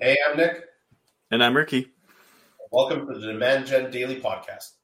[0.00, 0.62] Hey, I'm Nick.
[1.32, 1.90] And I'm Ricky.
[2.70, 4.74] Welcome to the Demand Gen Daily Podcast.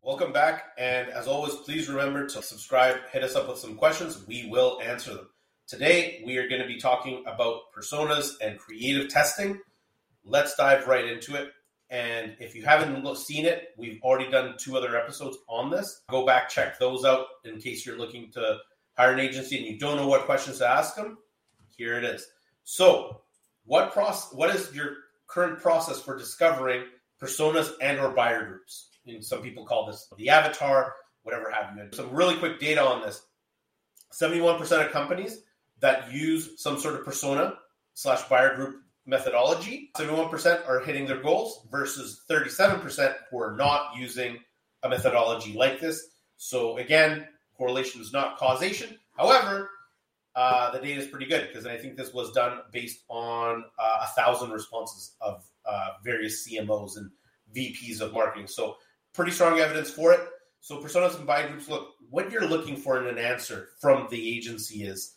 [0.00, 0.66] Welcome back.
[0.78, 4.24] And as always, please remember to subscribe, hit us up with some questions.
[4.28, 5.28] We will answer them.
[5.66, 9.58] Today, we are going to be talking about personas and creative testing.
[10.24, 11.50] Let's dive right into it.
[11.90, 16.02] And if you haven't seen it, we've already done two other episodes on this.
[16.08, 18.58] Go back, check those out in case you're looking to
[18.96, 21.18] hire an agency and you don't know what questions to ask them.
[21.76, 22.26] Here it is.
[22.62, 23.22] So,
[23.64, 24.32] what process?
[24.32, 24.96] What is your
[25.26, 26.84] current process for discovering
[27.20, 28.90] personas and or buyer groups?
[29.06, 31.88] And some people call this the avatar, whatever have you.
[31.92, 33.22] Some really quick data on this:
[34.12, 35.40] seventy-one percent of companies
[35.80, 37.54] that use some sort of persona
[37.94, 44.38] slash buyer group methodology, 71% are hitting their goals versus 37% who are not using
[44.82, 46.06] a methodology like this.
[46.36, 48.96] So again, correlation is not causation.
[49.16, 49.68] However,
[50.34, 53.98] uh, the data is pretty good because I think this was done based on uh,
[54.04, 57.10] a thousand responses of uh, various CMOs and
[57.54, 58.46] VPs of marketing.
[58.46, 58.76] So
[59.12, 60.20] pretty strong evidence for it.
[60.60, 64.36] So personas and buyer groups look what you're looking for in an answer from the
[64.36, 65.16] agency is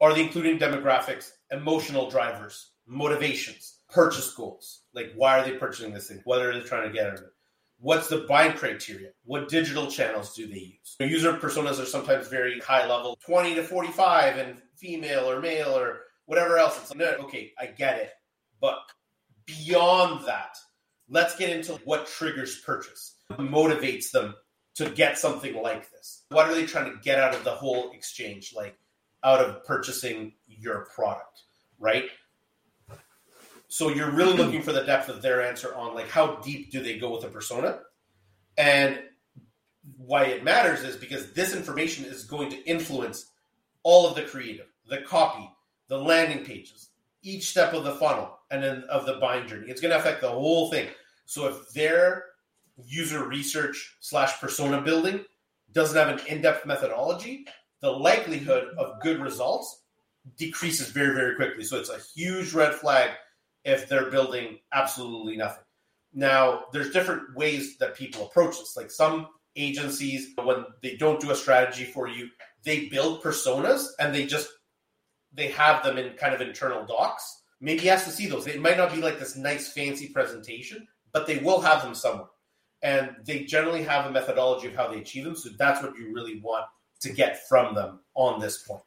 [0.00, 4.82] are they including demographics, emotional drivers, motivations, purchase goals?
[4.94, 6.20] Like, why are they purchasing this thing?
[6.24, 7.32] What are they trying to get out of it?
[7.80, 9.10] What's the buying criteria?
[9.24, 10.96] What digital channels do they use?
[10.98, 16.00] User personas are sometimes very high level, 20 to 45, and female or male or
[16.26, 16.76] whatever else.
[16.80, 18.10] It's like, no, okay, I get it.
[18.60, 18.78] But
[19.46, 20.56] beyond that,
[21.08, 24.34] let's get into what triggers purchase, motivates them
[24.74, 26.24] to get something like this.
[26.30, 28.54] What are they trying to get out of the whole exchange?
[28.56, 28.76] Like,
[29.22, 31.42] out of purchasing your product,
[31.78, 32.04] right?
[33.68, 34.42] So you're really mm-hmm.
[34.42, 37.24] looking for the depth of their answer on like how deep do they go with
[37.24, 37.80] a persona?
[38.56, 39.00] And
[39.96, 43.30] why it matters is because this information is going to influence
[43.82, 45.48] all of the creative, the copy,
[45.88, 46.88] the landing pages,
[47.22, 49.68] each step of the funnel, and then of the buying journey.
[49.68, 50.88] It's going to affect the whole thing.
[51.26, 52.24] So if their
[52.86, 55.24] user research slash persona building
[55.72, 57.46] doesn't have an in-depth methodology,
[57.80, 59.82] the likelihood of good results
[60.36, 61.64] decreases very, very quickly.
[61.64, 63.10] So it's a huge red flag
[63.68, 65.64] if they're building absolutely nothing.
[66.14, 68.76] Now, there's different ways that people approach this.
[68.76, 72.30] Like some agencies, when they don't do a strategy for you,
[72.64, 74.48] they build personas and they just
[75.34, 77.42] they have them in kind of internal docs.
[77.60, 78.46] Maybe he has to see those.
[78.46, 82.28] It might not be like this nice fancy presentation, but they will have them somewhere.
[82.82, 85.36] And they generally have a methodology of how they achieve them.
[85.36, 86.64] So that's what you really want
[87.00, 88.82] to get from them on this point.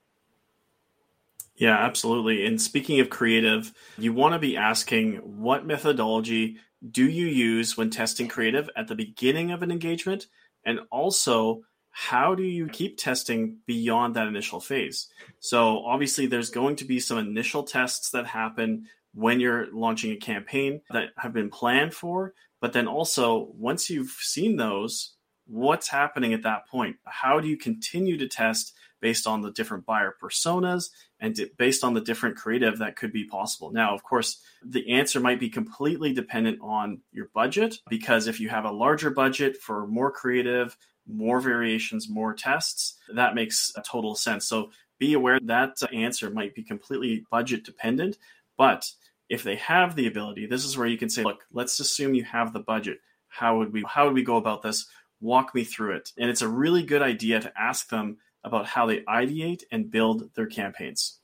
[1.56, 2.45] Yeah, absolutely.
[2.45, 6.57] And speaking of creative, you want to be asking what methodology
[6.89, 10.28] do you use when testing creative at the beginning of an engagement?
[10.66, 11.61] And also,
[11.91, 15.07] how do you keep testing beyond that initial phase?
[15.40, 20.17] So, obviously, there's going to be some initial tests that happen when you're launching a
[20.17, 22.34] campaign that have been planned for.
[22.61, 25.16] But then also, once you've seen those,
[25.47, 26.95] what's happening at that point?
[27.06, 30.89] How do you continue to test based on the different buyer personas
[31.19, 33.72] and based on the different creative that could be possible?
[33.72, 38.50] Now, of course, the answer might be completely dependent on your budget because if you
[38.50, 44.16] have a larger budget for more creative, more variations, more tests, that makes a total
[44.16, 44.45] sense.
[44.47, 48.17] So be aware that answer might be completely budget dependent,
[48.57, 48.90] but
[49.29, 52.23] if they have the ability, this is where you can say, look, let's assume you
[52.25, 53.00] have the budget.
[53.29, 54.85] How would we how would we go about this?
[55.22, 56.11] walk me through it.
[56.17, 60.34] And it's a really good idea to ask them about how they ideate and build
[60.35, 61.19] their campaigns.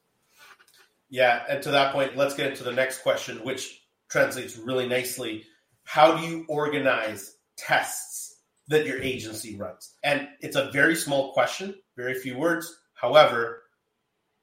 [1.10, 5.46] Yeah, and to that point, let's get into the next question, which translates really nicely.
[5.84, 9.96] How do you organize tests that your agency runs?
[10.04, 12.82] And it's a very small question, very few words.
[12.94, 13.64] However,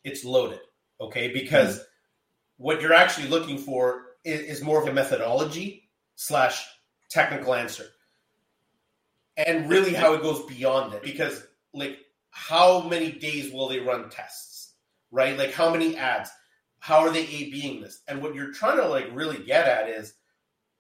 [0.05, 0.61] it's loaded,
[1.01, 1.33] okay?
[1.33, 2.65] Because mm-hmm.
[2.65, 6.65] what you're actually looking for is, is more of a methodology slash
[7.11, 7.87] technical answer
[9.37, 11.99] and really how it goes beyond it because like
[12.35, 14.55] how many days will they run tests
[15.15, 15.39] right?
[15.39, 16.29] Like how many ads?
[16.81, 18.03] How are they A/B-ing this?
[18.09, 20.15] And what you're trying to like really get at is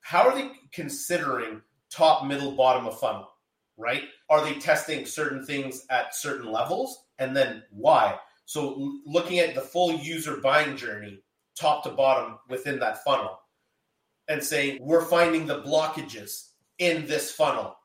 [0.00, 3.30] how are they considering top middle bottom of funnel
[3.76, 4.02] right?
[4.28, 7.06] Are they testing certain things at certain levels?
[7.18, 8.18] And then why?
[8.44, 11.20] So looking at the full user buying journey
[11.58, 13.38] top to bottom within that funnel
[14.28, 17.76] and saying we're finding the blockages in this funnel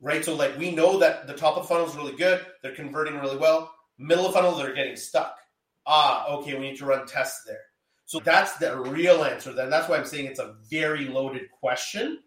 [0.00, 0.24] right?
[0.24, 3.36] So like we know that the top of funnel is really good, they're converting really
[3.36, 3.72] well.
[3.98, 5.38] Middle of funnel, they're getting stuck.
[5.86, 7.60] Ah, okay, we need to run tests there.
[8.04, 9.52] So that's the real answer.
[9.52, 12.20] Then that's why I'm saying it's a very loaded question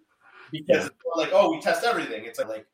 [0.51, 0.85] because yeah.
[0.85, 2.25] it's like, oh, we test everything.
[2.25, 2.65] It's like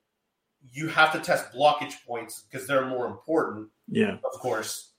[0.71, 3.69] you have to test blockage points because they're more important.
[3.87, 4.17] Yeah.
[4.23, 4.91] Of course.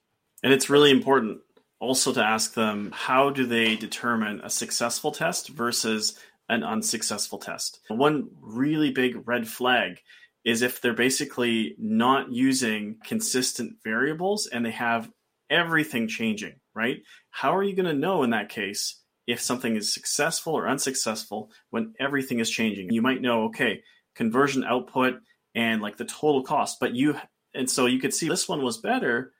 [0.43, 1.39] And it's really important
[1.79, 6.17] also to ask them how do they determine a successful test versus
[6.49, 7.79] an unsuccessful test.
[7.89, 9.99] One really big red flag
[10.45, 15.11] is if they're basically not using consistent variables and they have
[15.49, 17.01] everything changing, right?
[17.31, 21.51] How are you going to know in that case if something is successful or unsuccessful
[21.69, 22.91] when everything is changing?
[22.91, 23.83] You might know, okay,
[24.15, 25.19] conversion output
[25.53, 27.19] and like the total cost, but you,
[27.53, 29.33] and so you could see this one was better,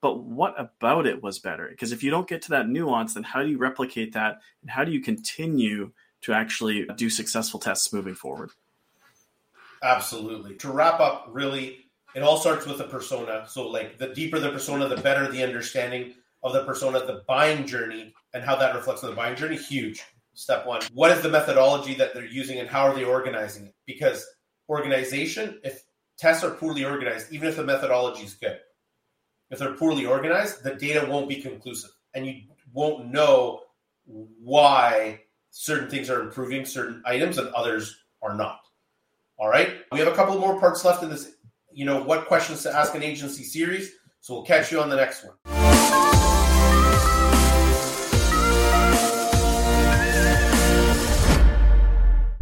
[0.00, 1.68] but what about it was better?
[1.68, 4.40] Because if you don't get to that nuance, then how do you replicate that?
[4.60, 8.50] And how do you continue to actually do successful tests moving forward?
[9.82, 10.56] Absolutely.
[10.56, 11.78] To wrap up, really,
[12.14, 13.44] it all starts with the persona.
[13.48, 17.66] So, like, the deeper the persona, the better the understanding of the persona, the buying
[17.66, 19.56] journey, and how that reflects on the buying journey.
[19.56, 20.02] Huge.
[20.34, 20.80] Step one.
[20.94, 23.74] What is the methodology that they're using and how are they organizing it?
[23.86, 24.26] Because
[24.68, 25.82] organization, if
[26.18, 28.58] tests are poorly organized, even if the methodology is good,
[29.50, 32.42] if they're poorly organized, the data won't be conclusive and you
[32.72, 33.60] won't know
[34.06, 35.20] why
[35.52, 38.62] certain things are improving certain items and others are not.
[39.38, 39.82] All right.
[39.92, 41.32] We have a couple more parts left in this,
[41.72, 43.92] you know, what questions to ask an agency series.
[44.20, 46.21] So we'll catch you on the next one.